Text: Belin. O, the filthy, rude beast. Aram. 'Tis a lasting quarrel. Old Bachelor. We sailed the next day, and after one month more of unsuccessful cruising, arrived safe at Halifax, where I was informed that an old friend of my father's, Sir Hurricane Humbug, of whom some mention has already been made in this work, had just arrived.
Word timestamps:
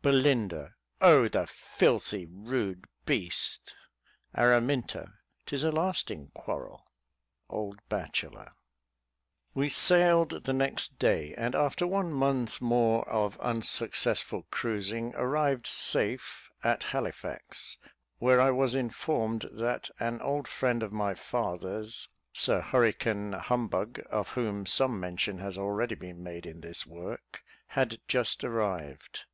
Belin. 0.00 0.48
O, 1.00 1.26
the 1.26 1.44
filthy, 1.44 2.24
rude 2.24 2.84
beast. 3.04 3.74
Aram. 4.32 4.70
'Tis 4.86 5.64
a 5.64 5.72
lasting 5.72 6.30
quarrel. 6.34 6.86
Old 7.48 7.80
Bachelor. 7.88 8.52
We 9.54 9.68
sailed 9.68 10.44
the 10.44 10.52
next 10.52 11.00
day, 11.00 11.34
and 11.36 11.56
after 11.56 11.84
one 11.84 12.12
month 12.12 12.60
more 12.60 13.08
of 13.08 13.40
unsuccessful 13.40 14.46
cruising, 14.52 15.16
arrived 15.16 15.66
safe 15.66 16.52
at 16.62 16.84
Halifax, 16.84 17.76
where 18.18 18.40
I 18.40 18.52
was 18.52 18.76
informed 18.76 19.48
that 19.50 19.90
an 19.98 20.20
old 20.22 20.46
friend 20.46 20.84
of 20.84 20.92
my 20.92 21.14
father's, 21.14 22.06
Sir 22.32 22.60
Hurricane 22.60 23.32
Humbug, 23.32 24.00
of 24.08 24.28
whom 24.38 24.64
some 24.64 25.00
mention 25.00 25.38
has 25.38 25.58
already 25.58 25.96
been 25.96 26.22
made 26.22 26.46
in 26.46 26.60
this 26.60 26.86
work, 26.86 27.42
had 27.66 28.00
just 28.06 28.44
arrived. 28.44 29.24